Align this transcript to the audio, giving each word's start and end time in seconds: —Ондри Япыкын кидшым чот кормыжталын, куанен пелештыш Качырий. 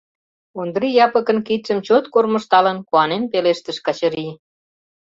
—Ондри 0.61 0.87
Япыкын 1.05 1.39
кидшым 1.47 1.79
чот 1.87 2.05
кормыжталын, 2.13 2.77
куанен 2.87 3.23
пелештыш 3.31 3.77
Качырий. 3.85 4.33